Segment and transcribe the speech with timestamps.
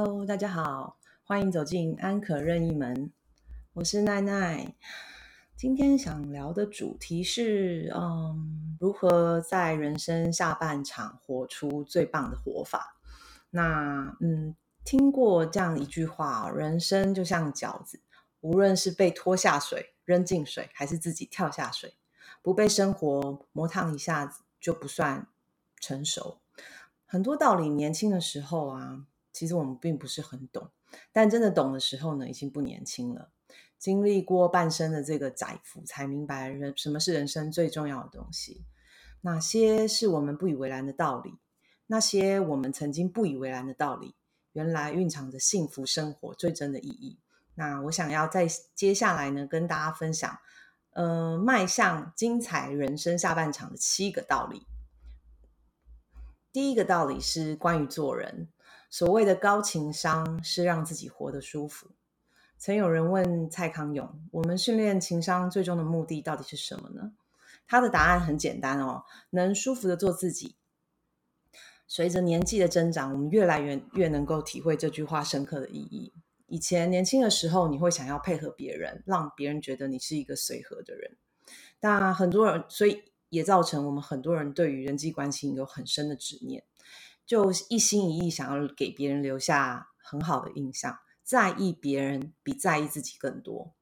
[0.00, 3.12] Hello，大家好，欢迎走进安可任意门。
[3.72, 4.76] 我是奈奈。
[5.56, 12.96] 今天想聊的主题是，嗯，如何在人生下半场活出最棒的活法。
[13.50, 18.00] 那，嗯，听过这样一句话：人生就像饺子，
[18.40, 21.94] 无论是被拖下水、扔进水，还是自己跳下水，
[22.40, 25.26] 不被生活磨烫一下子，就不算
[25.80, 26.38] 成熟。
[27.04, 29.06] 很多道理，年轻的时候啊。
[29.38, 30.68] 其实我们并不是很懂，
[31.12, 33.30] 但真的懂的时候呢，已经不年轻了。
[33.78, 38.64] 经历过半生的这个载浮，才明白人什么是人生最重要的东西。
[39.20, 41.38] 哪些是我们不以为然的道理？
[41.86, 44.16] 那些我们曾经不以为然的道理，
[44.54, 47.20] 原来蕴藏着幸福生活最真的意义。
[47.54, 50.36] 那我想要在接下来呢，跟大家分享，
[50.94, 54.66] 呃，迈向精彩人生下半场的七个道理。
[56.52, 58.48] 第一个道理是关于做人。
[58.90, 61.90] 所谓的高情商是让自己活得舒服。
[62.56, 67.12] 曾有人问蔡康永：“我们训练情商最终的目的到底是什么呢？”
[67.68, 70.56] 他的答案很简单哦，能舒服的做自己。
[71.86, 76.12] 随着年纪的增长，我们越来越越能够体会这句话深刻的意义。
[76.46, 81.16] 以前年轻的时候，你会想要配合别人，让别人觉得你是一个随和的人。
[81.78, 86.64] 但很多人，所以也造成我们很多人对于人际关系有很深的执念。
[87.28, 93.74] 就一心一意想要给别人留下很好的印象，在意别人比在意自己更多。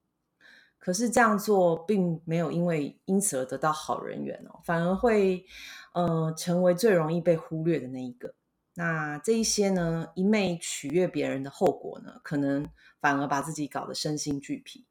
[0.81, 5.47] 可是这样做并没有因为因此而得到好人缘哦，反而会
[5.95, 8.35] 呃成为最容易被忽略的那一个。
[8.75, 12.69] 那这一些呢，一昧取悦别人的后果呢，可能
[13.01, 14.85] 反而把自己搞得身心俱疲。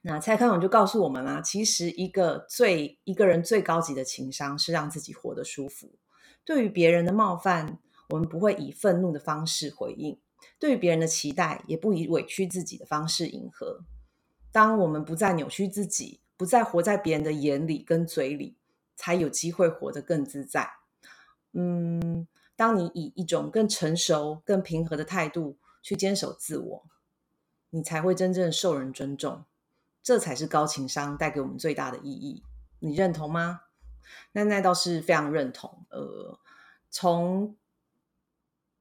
[0.00, 5.98] 那蔡康永就告诉我们啦，其实一个最一个人最高级的情商是让自己活得舒服。
[6.46, 10.16] 对于别人的冒犯，我们不会以愤怒的方式回应；
[10.60, 13.80] 对于别人的期待，也不以委屈自己的方式迎合。
[14.52, 18.56] 当我们不再扭曲自己，不再活在别人的眼里跟嘴里，
[18.94, 20.70] 才有机会活得更自在。
[21.52, 26.86] 嗯，当你以一种更成熟、更平和的态度去坚守自我，
[27.70, 29.44] 你才会真正受人尊重。
[30.02, 32.44] 这才是高情商带给我们最大的意义。
[32.78, 33.62] 你认同吗？
[34.30, 35.84] 那那倒是非常认同。
[35.90, 36.38] 呃，
[36.98, 37.54] 从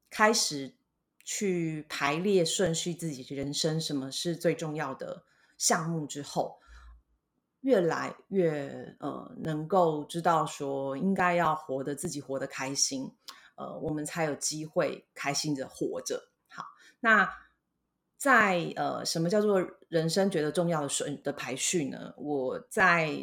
[0.10, 0.74] 开始
[1.22, 5.26] 去排列顺序自己人生什么是最重要的
[5.58, 6.62] 项目之后，
[7.60, 13.12] 越来越呃能够知道说应该要活得自己活得开心，
[13.56, 16.30] 呃，我们才有机会开心的活着。
[16.48, 16.64] 好，
[17.02, 17.30] 那
[18.16, 22.14] 在呃什么叫做人生觉得重要的顺的排序呢？
[22.16, 23.14] 我在。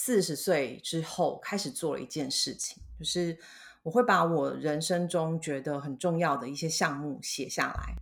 [0.00, 3.36] 四十岁之后开始做了一件事情，就是
[3.82, 7.96] 我会把我人生中觉得很重要的一些项目写下来。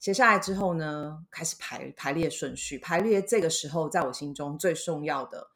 [0.00, 5.48] 写下来之后呢，开始排排列顺序，排列这个时候在我心中最重要的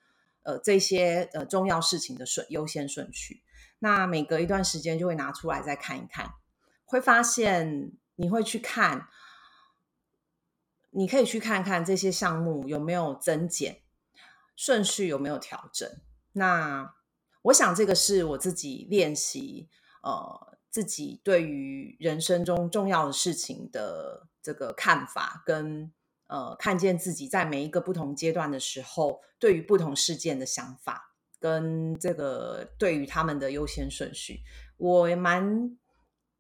[0.45, 3.43] 呃这些呃重要事情的顺优先顺序。
[3.81, 6.35] 那每隔一段时间就会拿出来再看一看，
[6.85, 9.09] 会发现你会去看，
[10.91, 13.81] 你可以去看看这些项目有没有增减。
[14.61, 15.91] 顺序有没有调整？
[16.33, 16.95] 那
[17.45, 19.71] 我想这个是我自己练习，
[20.03, 25.91] 呃，自己对于人生中重要的事情的这个看法，跟
[26.27, 34.43] 呃，看见自己在每一个不同阶段的时候，对于不同事件的想法，跟这个对于他们的优先顺序，
[34.77, 35.75] 我也蛮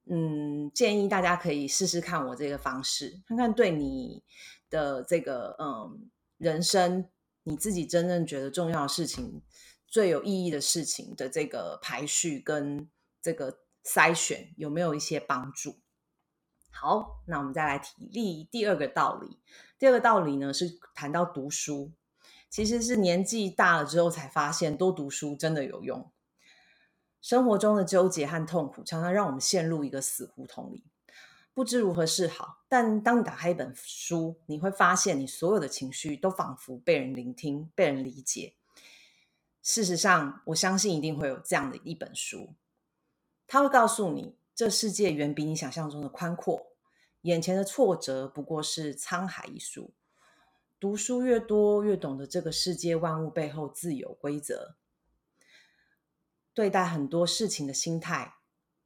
[0.04, 4.22] 嗯建议大家可以试试看我这个方式，看看对你
[4.68, 7.08] 的这个嗯人生。
[7.42, 9.42] 你自己真正觉得重要的事情、
[9.86, 12.88] 最有意义的事情的这个排序跟
[13.22, 15.80] 这个筛选有没有一些帮助？
[16.70, 19.38] 好，那我们再来提例第二个道理。
[19.78, 21.92] 第二个道理呢是谈到读书，
[22.48, 26.12] 其实是年纪大了之后才发现，多读书真的有用。
[27.20, 30.84] 生活中的纠结和痛苦常常让我们陷入一个死胡同里。
[31.52, 38.54] 不知如何是好，但当你打开一本书，你会发现你所有的情绪都仿佛被人聆听、被人理解。
[39.62, 42.54] 事实上，我相信一定会有这样的一本书，
[43.46, 46.68] 它会告诉你，这世界远比你想象中的宽阔，
[47.22, 49.92] 眼前的挫折不过是沧海一粟。
[50.78, 54.76] 读书越多，越懂得这个世界万物背后自有规则，
[56.54, 58.36] 对待很多事情的心态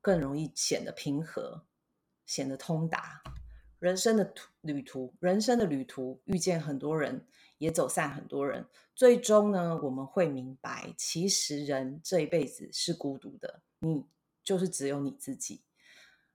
[0.01, 1.67] 更容易显得平和。
[2.27, 3.23] 显得通达，
[3.79, 7.27] 人生的途旅途，人生的旅途，遇见很多人，
[7.59, 14.07] 也走散很多人，最终呢，我们会明白，其实人这一辈子是孤独的，你
[14.43, 15.63] 就是只有你自己。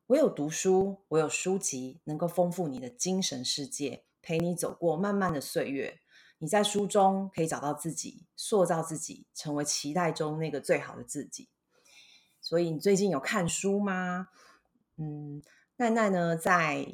[0.07, 6.00] 唯有读书，唯有书籍，能够丰富你的精神世界，陪你走过漫漫的岁月。
[6.39, 11.50] 你在书中可以找到自己，塑造自己，成为期待中那个最好的自己。
[12.41, 14.30] 所以，你最近有看书吗？
[14.95, 15.44] 嗯，
[15.80, 16.94] 奈奈呢，在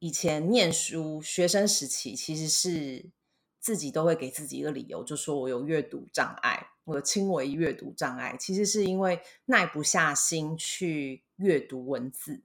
[0.00, 3.10] 以前念书学生时期，其实是
[3.58, 12.42] 自己都会给自己一个理由，就说我有阅读障碍，我有轻微阅读障碍，其实是因为耐不下心去阅读文字。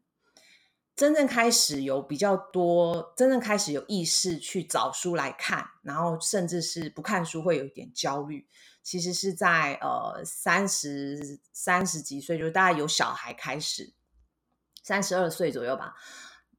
[0.96, 8.48] 真正开始有比较多，真正开始有意识去找书来看，然后甚至是不看书会有一点焦虑。
[8.82, 13.92] 其实是在呃三十三十几岁，就大概有小孩开始，
[14.84, 15.96] 三十二岁左右吧，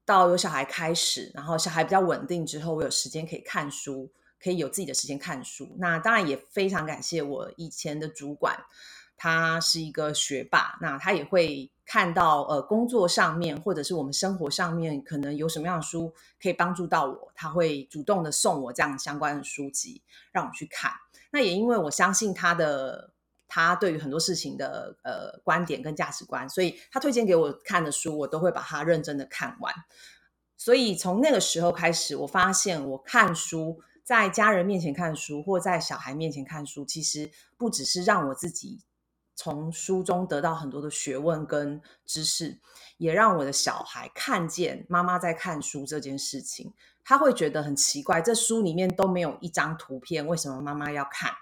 [0.05, 4.11] 到有小孩开始，然后小孩比较稳定之后，我有时间可以看书，
[4.43, 5.76] 可以有自己的时间看书。
[5.79, 8.59] 那当然也非常感谢我以前的主管。
[9.17, 16.12] 他是一个学霸，那他也会看到呃工作上面或者是我们生活上面可能有什么样的书
[16.43, 20.91] 可以帮助到我，他会主动的送我这样相关的书籍让我去看。
[21.31, 23.13] 那也因为我相信他的
[23.55, 29.73] 他对于很多事情的呃观点跟价值观，所以他推荐给我看的书，我都会把它认真的看完。
[30.56, 38.83] 所以从那个时候开始，我发现我看书，在家人面前看书或在小孩面前看书，其实不只是让我自己。
[39.37, 42.61] 从书中得到很多的学问跟知识，
[42.99, 46.73] 也让我的小孩看见妈妈在看书这件事情。
[47.05, 51.33] 他会觉得很奇怪，这书里面都没有一张图片，为什么妈妈要看？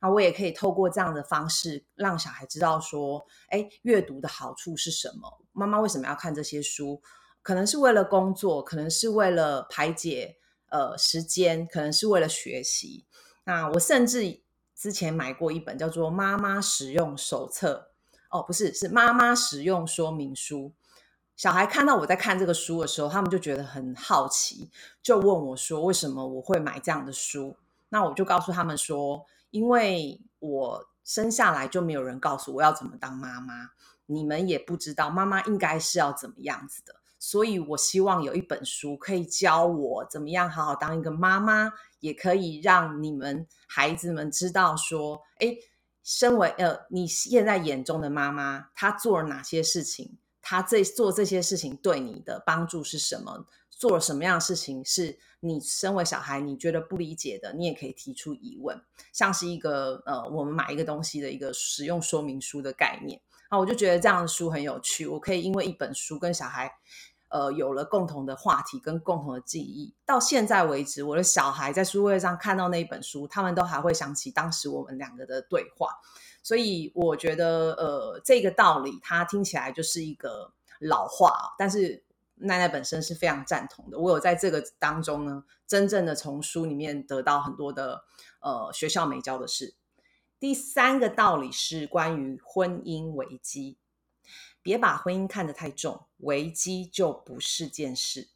[0.00, 5.40] 啊，我也可以透过这样的方式，让小孩知道说，哎，阅读的好处是什么？
[5.52, 7.02] 妈妈为什么要看这些书？
[7.42, 10.36] 可能是为了工作，可能是为了排解
[10.70, 13.06] 呃时间，可能是为了学习。
[13.44, 14.42] 那我甚至。
[14.78, 17.88] 之前买过一本叫做《妈妈使用手册》，
[18.38, 20.74] 哦，不是，是妈妈使用说明书。
[21.34, 24.70] 小孩看到我在看这个书的时候，他们就觉得很好奇，
[25.02, 27.56] 就问我说：“为什么我会买这样的书？”
[27.96, 33.70] 那我就告诉他们说：“因为我生下来就没有人告诉我要怎么当妈妈，
[34.04, 45.56] 你们也不知道妈妈应该是要怎么样子的。”所以，我希望有一本书可以教我怎么样好好当一个妈妈，也可以让你们孩子们知道说，哎，
[46.04, 50.18] 身为呃你现在眼中的妈妈，她做了哪些事情？
[50.42, 53.46] 她这做这些事情对你的帮助是什么？
[53.76, 57.52] 做了什么样的事情是你身为小孩你觉得不理解的？
[57.52, 58.80] 你也可以提出疑问，
[59.12, 63.20] 像是一个呃，我们买一个东西的一个使用说明书的概念。
[63.48, 66.72] 啊，我就觉得这样的书很有趣，我可以因为一本书跟小孩，
[67.28, 69.94] 呃，有了共同的话题跟共同的记忆。
[70.04, 75.90] 到现在为止，我的小孩在书柜上看到那一本书，他们都还会想起当时我们两个的对话。
[76.42, 82.02] 所以我觉得，呃，这个道理它听起来就是一个老话，但是
[82.36, 83.98] 奈奈本身是非常赞同的。
[83.98, 88.04] 我有在这个当中呢，真正的从书里面得到很多的，
[88.40, 89.74] 呃，学校没教的事。
[90.38, 93.78] 第三个道理是关于婚姻危机，
[94.60, 98.28] 别把婚姻看得太重，危机就不是件事。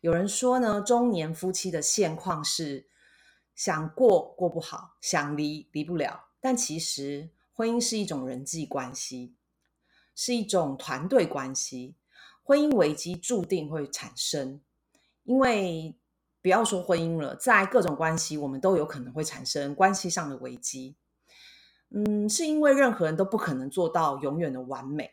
[0.00, 2.88] 有人说呢，中年夫妻的现况是
[3.54, 6.30] 想过过不好，想离离不了。
[6.40, 9.36] 但其实婚姻是一种人际关系，
[10.14, 11.94] 是一种团队关系。
[12.44, 14.60] 婚姻危机注定会产生，
[15.24, 15.96] 因为
[16.42, 20.94] 不要说婚姻了，在各种关系，我们都有可能会产生关系上的危机。
[21.88, 25.12] 嗯，是因为任何人都不可能做到永远的完美，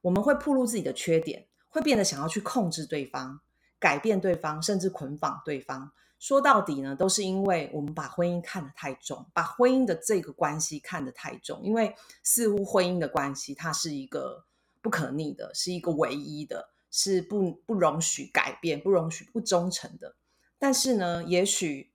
[0.00, 3.40] 我们会暴露自己的缺点，会变得想要去控制对方、
[3.80, 5.90] 改变对方，甚至捆绑对方。
[6.20, 11.60] 说到底呢，都是因为我们把婚姻看得太重，把婚姻的这个关系看得太重。
[11.64, 14.44] 因为似乎婚姻的关系它是一个
[14.80, 20.16] 不可逆的，是一个唯一的，是不不容许改变、不容许不忠诚的。
[20.58, 21.90] 但是呢，也许。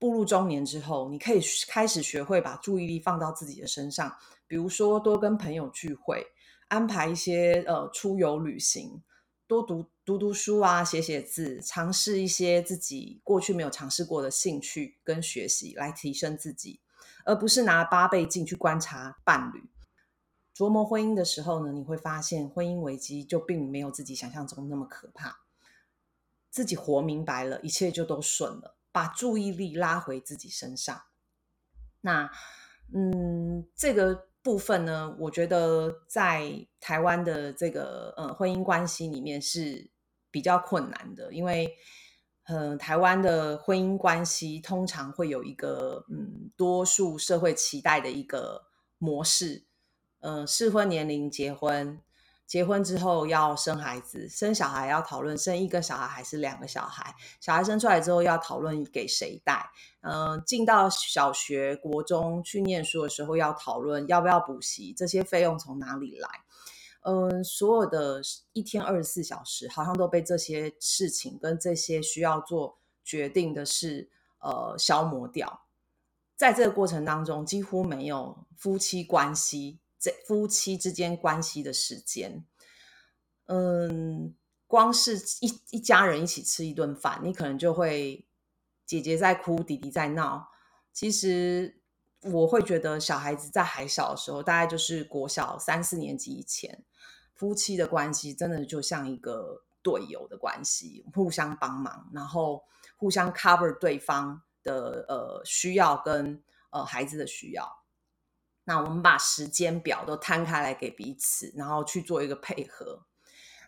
[0.00, 4.16] 步入中年之后，你可以开始学会把注意力放到自己的身上，
[4.46, 6.26] 比如说多跟朋友聚会，
[6.68, 9.02] 安排一些呃出游旅行，
[9.46, 16.80] 多读读读书啊，写写字，尝试一些自己过去没有尝试过的兴趣跟学习，来提升自己，
[17.26, 19.62] 而不是拿八倍镜去观察伴侣。
[20.60, 25.38] 琢磨婚姻的时候呢，你会发现婚姻危机就并没有自己想象中那么可怕，
[26.50, 28.76] 自己活明白了，一切就都顺了。
[28.92, 31.00] 把注意力拉回自己身上，
[32.02, 32.30] 那
[32.92, 39.90] 嗯，这个部分呢，我觉得在台湾的这个呃婚姻关系里面是
[40.30, 41.74] 比较困难的，因为
[42.48, 48.66] 嗯，台湾的婚姻关系通常会有一个嗯，多数社会期待的一个
[48.98, 49.64] 模式，
[50.20, 52.00] 嗯，适婚年龄结婚，
[52.46, 59.70] 结婚之后要生孩子，生小孩要讨论生一个小孩还是两个小孩，小孩生出来之后要讨论给谁带。
[60.02, 66.28] 嗯，进到小学、国中去念书的时候要讨论要不要补习，这些费用从哪里来？
[67.02, 68.20] 嗯，所有的
[68.52, 74.10] 一天二十四小时，好像都被这些事情跟这些需要做决定的事，
[74.40, 75.62] 呃，消磨掉。
[76.36, 79.78] 在这个过程当中，几乎没有夫妻关系。
[80.00, 82.46] 这夫妻之间关系的时间，
[83.44, 84.34] 嗯，
[84.66, 88.26] 光是一一家人一起吃一顿饭，你可能就会
[88.86, 90.48] 姐姐在哭，弟弟在闹。
[90.92, 91.82] 其实
[92.22, 96.82] 我会觉得，小孩子在还小的时候，大概就是国小三四年级以前，
[97.34, 102.64] 夫妻的关系真的就像一个队友的关系，互相帮忙，然后
[102.96, 107.79] 互相 cover 对方的呃需要跟呃孩子的需要。
[108.70, 113.02] 那我们把时间表都摊开来给彼此，然后去做一个配合。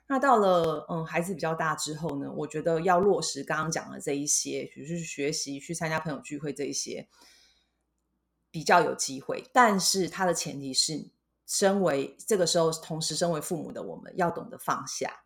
[0.07, 7.09] 那到了嗯孩子比较大之后呢，我觉得要落实刚刚讲的这一些，比如去学习、去参加朋友聚会这一些，
[8.53, 9.51] 比较有机会。
[9.53, 11.11] 但是它的前提是，
[11.49, 15.25] 身为这个时候同时身为父母的我们要懂得放下。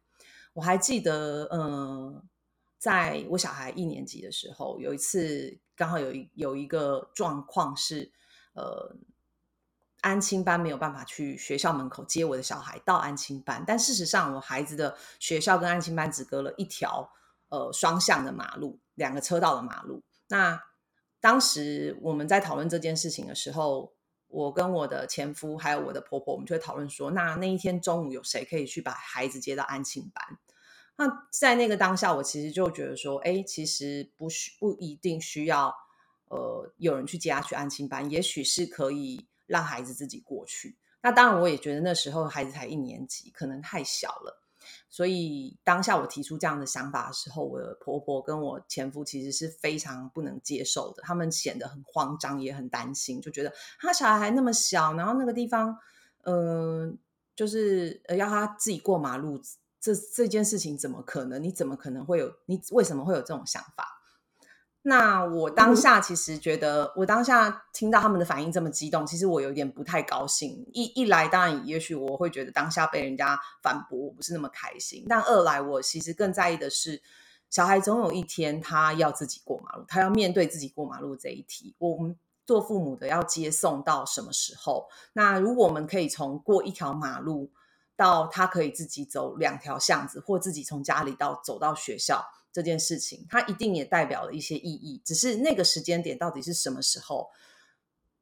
[0.55, 2.27] 我还记得，嗯，
[2.79, 8.11] 在我小孩一年级的时候，有一次刚好有一有一个状况是，
[8.55, 8.97] 呃。
[10.07, 17.11] 安亲班没有办法去学校门口接我的小孩到安亲班，但事实上我孩子的学校跟安亲班只隔了一条
[17.49, 20.05] 呃双向的马路，两个车道的马路。
[20.29, 20.63] 那
[21.21, 23.93] 当时我们在讨论这件事情的时候，
[24.29, 30.25] 我跟我的前夫还有我的婆婆，我们就会讨论说，那那一天中午有谁可以去把孩子接到安亲班？
[30.99, 35.75] 那在那个当下，我其实就觉得说，哎，其实不需不一定需要
[36.29, 39.27] 呃有人去接他去安亲班，也许是可以。
[39.47, 40.77] 让孩子自己过去。
[41.03, 44.43] 那当然，我也觉得那时候孩子才一年级，可能太小了。
[44.91, 51.03] 所以当下我提出这样的想法的时候，我的婆婆跟我前夫其实是非常不能接受的。
[51.05, 55.79] 他们显得很慌张，也很担心，就觉得他小孩还那么小，然后那个地方，
[56.25, 56.99] 嗯，
[57.37, 59.41] 就是要他自己过马路，
[59.81, 61.41] 这这件事情怎么可能？
[61.41, 62.35] 你怎么可能会有？
[62.47, 64.03] 你为什么会有这种想法？
[64.89, 70.65] 那我当下其实觉得，我当下听到他们的反应这么激动，其实我有点不太高兴。
[70.73, 75.05] 一一来，当然也许我会觉得当下被人家反驳，我不是那么开心。
[75.09, 77.03] 但二来，我其实更在意的是，
[77.51, 81.75] 小孩总有一天他要自己过马路，他要面对自己过马路这一题。
[81.79, 82.17] 我们
[82.47, 84.87] 做父母的要接送到什么时候？
[85.15, 87.51] 那如果我们可以从过一条马路
[87.97, 92.25] 到他可以自己走两条巷子，或自己从家里到走到学校。
[92.57, 95.03] 这件事情，它一定也代表了一些意义。
[95.05, 97.29] 只是那个时间点到底是什么时候？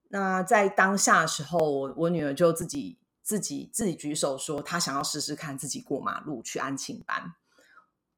[0.08, 7.34] 那在当下的时候，我我女儿就自己自己自己举手说，她想要试试看自己过马路去安庆班。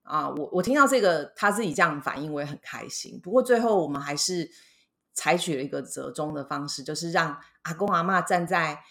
[0.04, 3.20] 啊，我我听到这个，她自己这样反应，我也很开心。
[3.22, 4.50] 不过最后我们还是
[5.12, 8.82] 采取了一个折中的方式，就是让阿公阿妈站在。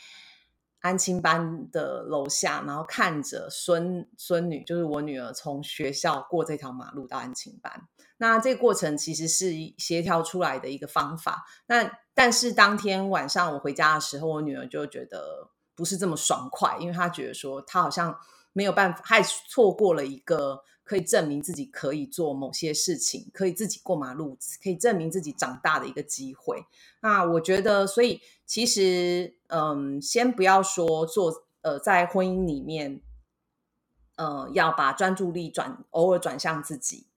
[0.86, 7.88] 安亲班的楼下，然后看着孙孙女，就是我女儿从学校过这条马路到安亲班。
[8.18, 11.44] 那这个过程其实是协调出来的一个方法。
[11.66, 18.16] 那但是当天晚上我回家的时候，我女儿就觉得不是这么爽快，因为她觉得说她好像
[18.54, 20.62] 没有办法，还错过了一个。
[20.86, 26.64] 可以证明自己可以做某些事情，可以自己过马路，可以证明自己长大的一个机会。
[27.02, 33.02] 那我觉得，所以其实，嗯，先不要说做，呃，在婚姻里面，
[34.16, 37.08] 呃，要把专注力转偶尔转向自己，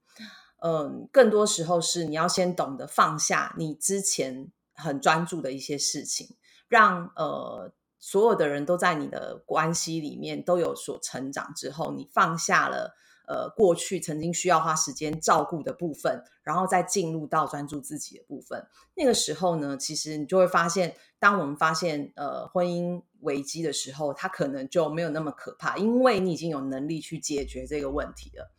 [0.62, 6.37] 嗯，更多时候是你要先懂得放下你之前很专注的一些事情，
[6.68, 12.96] 让呃所有的人都在你的关系里面都有所成长之后，你放下了。
[13.28, 18.66] 呃，过去曾经需要花时间照顾的部分，然后再进入到专注自己的部分。
[18.97, 28.50] 那个时候呢，其实你就会发现，当我们发现呃婚姻危机的时候，它可能就没有那么可怕，因为你已经有能力去解决这个问题了。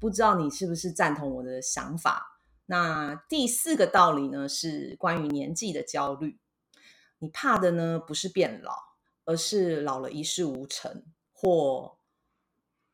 [0.00, 2.40] 不知道你是不是赞同我的想法？
[2.64, 6.40] 那第四个道理呢，是关于年纪的焦虑。
[7.18, 8.72] 你怕的呢，不是变老，
[9.26, 11.97] 而是老了一事无成或。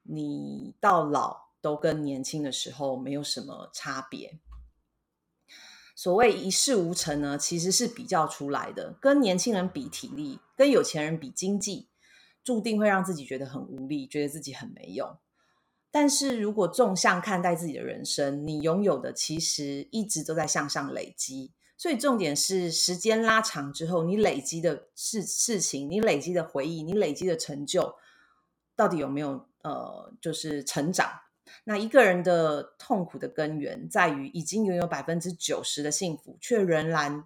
[0.05, 4.39] 你到老都跟年轻的时候没有什么差别。
[5.97, 8.97] 所谓一事无成呢，其实是比较出来的。
[9.01, 11.89] 跟年轻人比体力，跟有钱人比经济，
[12.43, 15.17] 注定会让自己觉得很无力，觉得自己很没用。
[15.91, 21.53] 但是如果纵向看待自己的人生，你拥有的其实一直都在向上累积。
[21.77, 27.95] 所以重点是，时间拉长之后，你累积的事事情，你累积的回忆，你累积的成就。
[28.75, 31.11] 到底有没有呃，就是成长？
[31.65, 37.25] 那一个人的痛苦的根源在于，已经拥有百分之九十的幸福，却仍然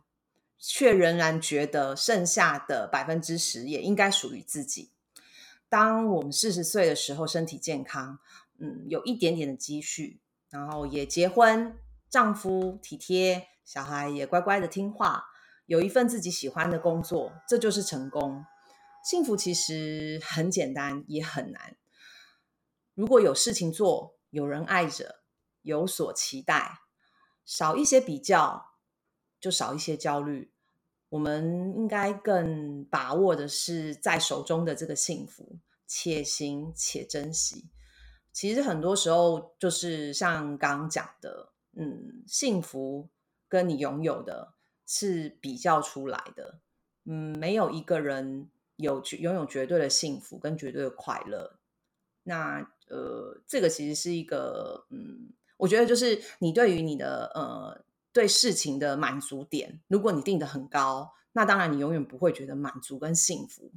[0.59, 4.91] 却仍然觉得剩下的百分之十也应该属于自己。
[5.69, 8.19] 当我们四十岁的时候，身体健康，
[8.59, 11.77] 嗯，有一点点的积蓄，然后也结婚，
[12.09, 15.25] 丈夫体贴，小孩也乖乖的听话，
[15.67, 18.45] 有一份自己喜欢的工作，这就是成功。
[19.05, 21.77] 幸福其实很简单，也很难。
[22.99, 25.21] 如果有事情做，有人爱着，
[25.63, 26.81] 有所期待，
[27.45, 28.73] 少一些比较，
[29.39, 30.51] 就少一些焦虑。
[31.11, 37.71] 我们应该更把握的是在手中的这个幸福，且行且珍惜。
[38.33, 43.09] 其实很多时候就是像刚刚讲的，嗯，幸福
[43.49, 46.59] 跟你拥有的是比较出来的。
[47.05, 51.58] 嗯，没有一个人有拥有绝对的幸福跟绝对的快乐。
[52.29, 57.85] 那呃，这个其实是一个，嗯，我觉得就是你对于你的呃。
[58.11, 63.71] 对事情的满足点，如果你定的很高，那当然你永远不会觉得满足跟幸福。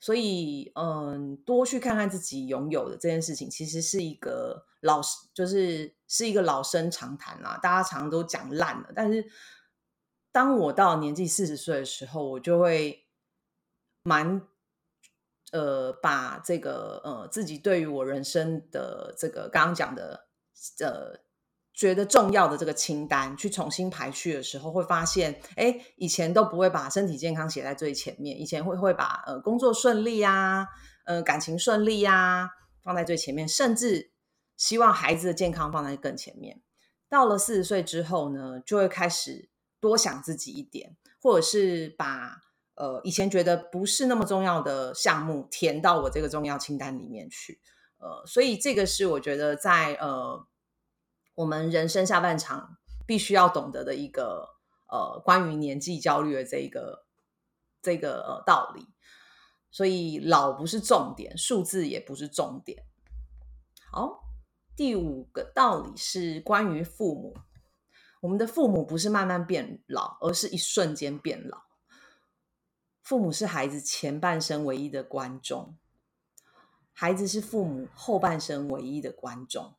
[0.00, 5.00] 所以，嗯，多去看看自己拥有的这件事情，其实是一个老，
[5.32, 7.60] 就是是一个老生常谈啦。
[7.62, 9.24] 大家常常都讲烂了，但是
[10.32, 13.04] 当我到年纪四十岁的时候，我就会
[14.02, 14.42] 蛮
[15.52, 20.26] 呃，把这个呃自己对于我人生的这个刚刚讲的
[20.80, 21.20] 呃。
[21.72, 30.66] 觉得重要的这个清单去重新排序的时候，会发现，哎，以前都不会把身体健康写在最前面，以前会会把呃工作顺利啊，
[31.06, 32.50] 呃感情顺利啊
[32.82, 34.10] 放在最前面，甚至
[34.58, 36.60] 希望孩子的健康放在更前面。
[37.08, 39.48] 到了四十岁之后呢，就会开始
[39.80, 42.42] 多想自己一点，或者是把
[42.80, 47.60] 呃以前觉得不是那么重要的项目填到我这个重要清单里面去。
[47.98, 50.46] 呃，所以这个是我觉得在呃。
[51.36, 54.46] 我们人生下半场必须要懂得的一个
[54.88, 57.06] 呃，关于年纪焦虑的这一个
[57.80, 58.88] 这个呃道理。
[59.70, 62.84] 所以老不是重点，数字也不是重点。
[63.90, 64.20] 好，
[64.76, 67.34] 第五个道理是关于父母。
[68.20, 71.62] 我们的父母不是慢慢变老，而是一瞬间变老。
[73.10, 75.76] 父母是孩子前半生唯一的观众，
[76.92, 79.74] 孩子是父母后半生唯一的观众。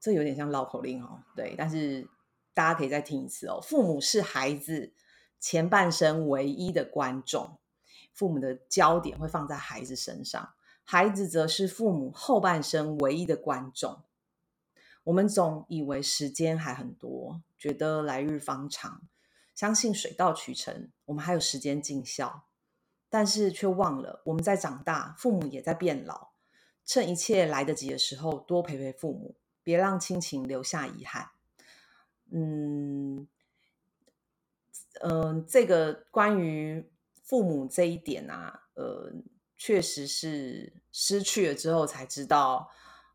[0.00, 2.08] 这有点像绕口令哦，对，但是
[2.52, 3.60] 大家可以再听一次哦。
[3.62, 4.92] 父母是孩子
[5.38, 7.60] 前半生唯一的观众，
[8.12, 14.02] 父母的焦点会放在孩子身上，孩子则是父母后半生唯一的观众。
[15.04, 19.02] 我们总以为时间还很多，觉得来日方长，
[19.54, 22.46] 相信水到渠成，我们还有时间尽孝，
[23.08, 26.32] 但是却忘了我们在长大，父母也在变老，
[26.84, 29.36] 趁一切来得及的时候，多陪陪父母。
[29.62, 31.30] 别让亲情留下遗憾。
[32.30, 33.26] 嗯
[35.00, 36.86] 嗯，这个关于
[37.22, 39.10] 父母这一点啊，呃，
[39.56, 42.70] 确实是失去了之后才知道，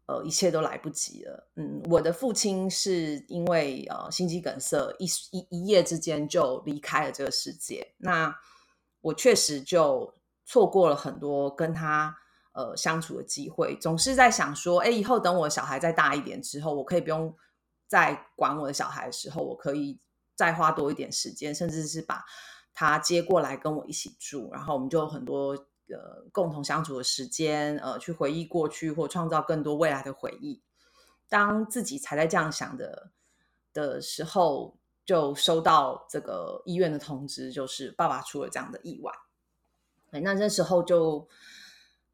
[0.10, 1.48] 呃，一切都来不及了。
[1.56, 7.94] 嗯，我的父亲是因为呃心肌梗塞，一一一夜之间就离开了这个世界。
[7.98, 8.36] 那
[9.02, 10.14] 我确实就
[10.46, 12.18] 错过了很多跟他。
[12.52, 17.34] 呃，相处的机会总是在想说，哎，以后等我小孩再大一点之后，我可以不用
[17.88, 20.00] 再管我的小孩的时候，我可以
[20.36, 22.26] 再花多一点时间，甚至是把
[22.74, 25.56] 他接过来跟我一起住，然后我们就很多
[25.90, 30.62] 呃共同相处的时间，呃，去回忆过去或创造更多未来的回忆。
[31.28, 33.12] 当自己才在这样想的
[33.74, 39.12] 的时候，就收到这个医院的通知，就是爸爸出了这样的意外。
[40.12, 41.28] 哎，那这时候就。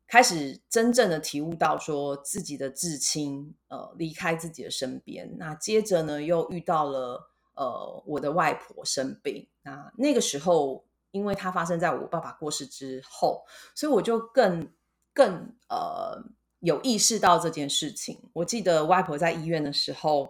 [0.08, 10.86] 开始真正的体悟到，说自己的至亲呃离开自己的身边，那接着呢又遇到了呃我的外婆生病，那那个时候
[11.16, 14.70] 因为它发生在我爸爸过世之后，所以我就更
[15.14, 16.22] 更呃
[16.60, 18.30] 有意识到这件事情。
[18.34, 20.30] 我记得外婆在医院的时候，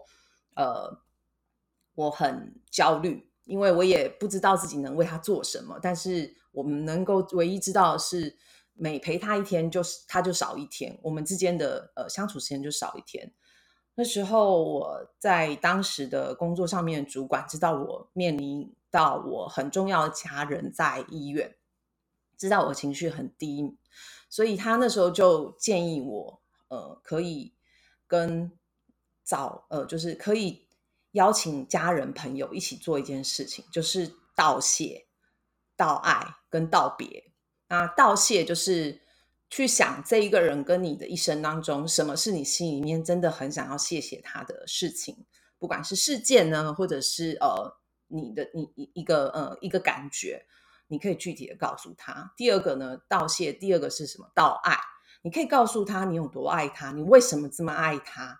[0.56, 1.02] 呃
[1.96, 8.38] 我很焦虑，因为我也不知道自己能为她做什么，但是我们能够唯一知道的是。
[8.78, 13.32] 每陪他一天，就是他就少一天，我们之间的呃相处时间就少一天。
[13.96, 21.54] 那时候我在当时的工作上面，主管知道我面临到我很重要的家人在医院，
[22.38, 23.78] 知道我情绪很低，
[24.30, 27.54] 所以他那时候就建议我，呃，可以
[28.08, 28.50] 跟
[29.26, 30.66] 找呃，就是可以
[31.12, 35.08] 邀请家人朋友一起做一件事情，就是道谢、
[35.76, 37.34] 道爱跟道别。
[37.68, 39.02] 那道谢就是
[39.50, 45.26] 去想这一个人跟你的一生当中，什么是你心里面真的很想要谢谢他的事情，
[45.58, 47.76] 不管是事件呢，或者是呃
[48.08, 50.46] 你的你一一个呃一个感觉，
[50.88, 52.34] 你可以具体的告诉他。
[52.38, 54.30] 第二个呢，道谢；第二个是什么？
[54.34, 54.78] 道爱。
[55.22, 58.40] 你可以告诉他你有多爱他，你为什么这么爱他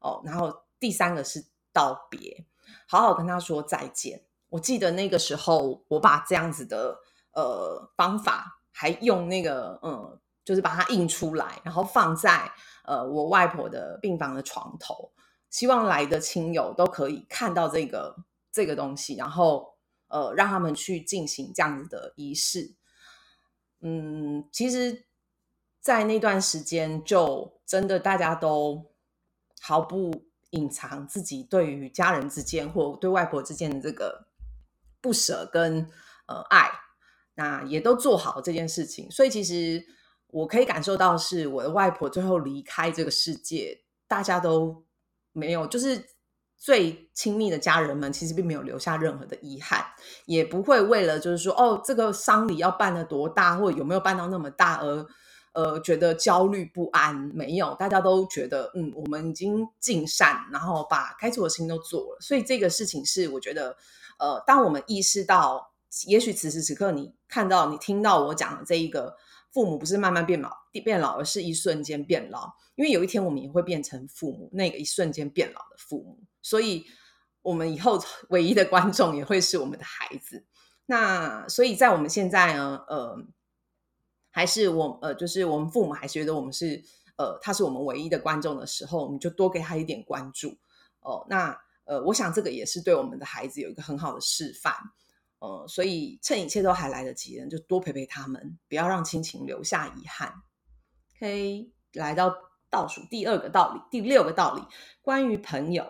[0.00, 0.22] 哦。
[0.24, 2.46] 然后第三个是道别，
[2.88, 4.24] 好好跟他说再见。
[4.48, 6.98] 我记得那个时候，我把这样子的
[7.32, 10.20] 呃方法，还用那个嗯。
[10.46, 12.52] 就是把它印出来，然后放在
[12.84, 15.10] 呃我外婆的病房的床头，
[15.48, 18.14] 希望来的亲友都可以看到这个
[18.54, 19.74] 这个东西，然后
[20.06, 22.76] 呃让他们去进行这样子的仪式。
[23.80, 25.06] 嗯，其实，
[25.80, 28.92] 在那段时间，就真的大家都
[29.60, 34.28] 毫不隐藏自己对于家人之间或对外婆之间的这个
[35.00, 35.90] 不舍跟
[36.26, 36.70] 呃爱，
[37.34, 39.84] 那也都做好这件事情，所以其实。
[40.28, 44.84] 我可以感受到，是我的外婆最后离开这个世界，大家都
[45.30, 46.04] 没有，就是
[46.56, 49.84] 最亲密的家人们，其实并没有留下任何的遗憾，
[50.26, 55.06] 也不会为了就是说，哦，这个丧礼要办的多大，或有没有办到那么大，而
[55.52, 57.14] 呃觉得焦虑不安。
[57.34, 62.18] 没有，大家都觉得，嗯，我们已经尽善，然后把该做的事情都做了。
[62.20, 63.76] 所以这个事情是，我觉得，
[64.18, 65.72] 呃，当我们意识到，
[66.06, 69.16] 也许此时此刻你看到、你听到我讲的这一个。
[69.52, 70.50] 父母不是慢慢变老
[70.82, 72.52] 变老，而是一瞬间变老。
[72.74, 76.18] 因为有一天我们也会变成父母，那个一瞬间变老的父母。
[76.44, 76.84] 所以，
[77.42, 80.46] 我们以后 唯一的观众也会是我们的孩子。
[80.86, 83.16] 那所以在我们现在呢，呃，
[84.30, 86.84] 还是我呃，就是我们父母还觉得我们是
[87.16, 90.56] 呃，他是我们唯一的观众的时候，我们就多给他一点关注
[91.00, 91.26] 哦。
[91.28, 94.74] 那呃，我想这个也是对我们的孩子有一个很好的示范。
[95.40, 100.32] 呃，所以趁一切都还来得及，就多陪陪他们，不要让亲情留下遗憾。
[101.16, 102.34] OK，来到
[102.70, 104.62] 倒数第二个道理，第六个道理，
[105.02, 105.84] 关于朋友，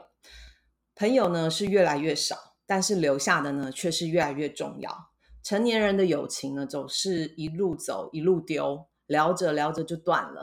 [0.94, 5.10] 朋友呢是越来越少，但是留下的呢却是越来越重要。
[5.42, 10.42] 成年人的友情呢，总是一路走一路丢，聊着聊着就断了，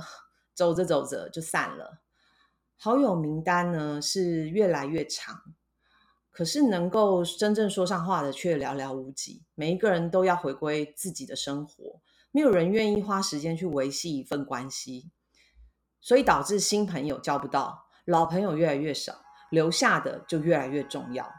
[0.53, 2.01] 走着走着就散了。
[2.77, 5.41] 好友名单呢是越来越长。
[6.33, 15.11] 可是能够真正说上话的却寥寥无几，每一个人都要回归自己的生活，没有人愿意花时间去维系一份关系，
[15.99, 19.13] 所以导致新朋友交不到，老朋友越来越少，
[19.51, 21.31] 留下的就越来越重要。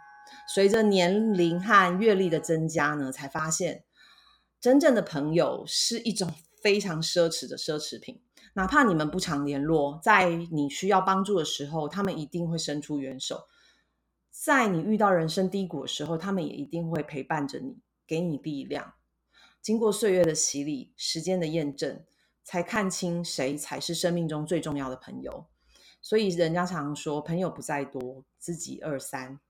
[0.46, 3.84] 随着年龄和阅历的增加呢，才发现
[4.60, 8.22] 真正的朋友是一种非常奢侈的奢侈品，
[8.54, 13.48] 哪怕你们不常联络，在你需要帮助的时候，他们一定会伸出援手。
[14.30, 18.94] 在你遇到人生低谷的时候，他们也一定会陪伴着你，给你力量。
[19.60, 22.04] 经过岁月的洗礼，时间的验证，
[22.42, 25.46] 才看清谁才是生命中最重要的朋友。
[26.02, 29.40] 所以人家常说，朋友不在多，知己二三，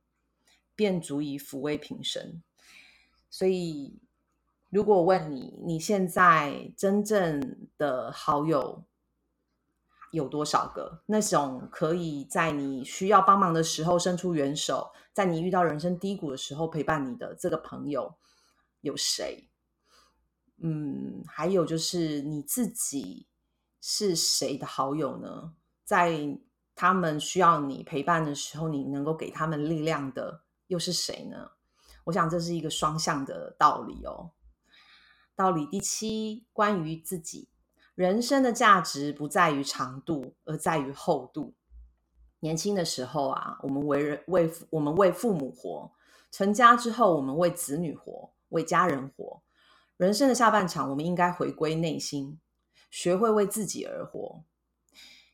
[0.76, 2.42] 便足以抚慰平生。
[3.28, 3.98] 所以，
[4.70, 8.84] 如果问你，你现在真正的好友？
[10.10, 18.14] 有多少个那种可以在你需要帮忙的时候伸出援手，在你遇到人生低谷的时候陪伴你的这个朋友
[18.82, 19.48] 有谁？
[20.58, 23.26] 嗯，还有就是你自己
[23.80, 25.54] 是谁的好友呢？
[25.84, 26.38] 在
[26.74, 31.50] 他们需要你陪伴的时候，你能够给他们力量的又是谁呢？
[32.04, 34.32] 我想这是一个双向的道理哦。
[35.34, 37.48] 道理第七，关于自己。
[37.94, 41.54] 人生的价值不在于长度，而在于厚度。
[42.40, 45.92] 年轻的时候啊，我们为人为我们为父母活；
[46.30, 49.42] 成家之后，我们为子女活，为家人活。
[49.98, 52.40] 人生的下半场，我们应该回归内心，
[52.90, 54.42] 学会为自己而活。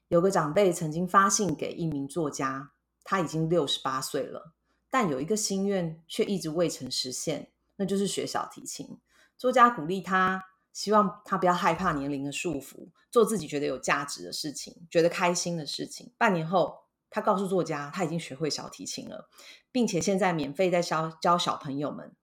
[0.09, 2.73] 有个长辈曾经发信给一名作家，
[3.05, 4.53] 他已经六十八岁了，
[4.91, 8.99] 但有一个心愿却一直未曾实现，那就是学小提琴。
[9.37, 10.45] 作家鼓励他。
[10.71, 16.13] 希望他不要害怕年龄的束缚，做自己觉得有价值的事情，觉得开心的事情。
[16.17, 19.29] 半年后，他告诉作家，他已经学会小提琴了，
[19.73, 22.15] 并且现在免费在教教小朋友们，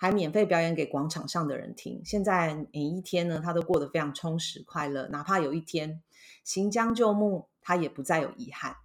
[0.00, 2.00] 还免费表演给广场上的人听。
[2.06, 5.06] 现在每一天呢，他都过得非常充实快乐。
[5.08, 6.02] 哪怕有一天
[6.42, 8.76] 行将就木，他也不再有遗憾。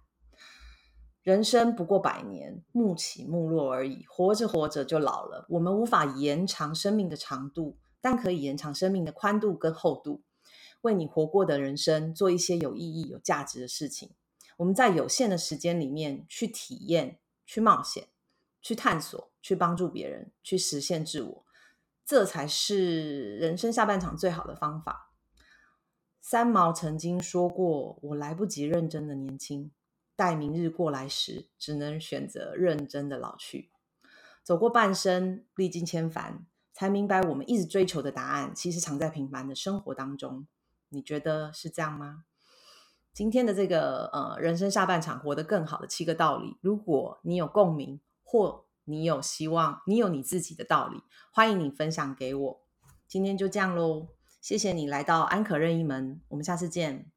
[1.22, 5.46] 人生不过百年，暮起暮落而已，活着活着就老了。
[5.48, 7.78] 我们无法延长生命的长度。
[7.98, 10.22] 但可以延长生命的宽度跟厚度，
[10.82, 14.10] 为你活过的人生做一些有意义、有价值的事情。
[14.58, 18.06] 我们在有限的时间里面去体验、去冒险、
[18.60, 21.44] 去探索、去帮助别人、去实现自我，
[22.04, 25.12] 这才是人生下半场最好的方法。
[26.20, 29.70] 三毛曾经说过：“我来不及认真的年轻，
[30.16, 33.70] 待明日过来时，只能选择认真的老去。”
[34.42, 40.46] 走过半生，历经千帆，才明白我们一直追求的答案，其实藏在平凡的生活当中。
[40.88, 42.24] 你觉得是这样吗？
[43.12, 51.00] 今天的这个呃，人生下半场活得更好的七个道理，如果你有共鸣，或你有希望，你有你自己的道理，
[51.32, 52.60] 欢迎你分享给我。
[53.06, 54.08] 今天就这样喽。
[54.42, 57.15] 谢谢你来到安可任意门，我们下次见。